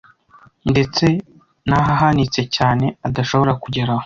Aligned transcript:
ndetse 0.71 1.05
n’ahahanitse 1.69 2.41
cyane 2.55 2.85
adashobora 3.07 3.53
kugeraho 3.63 3.99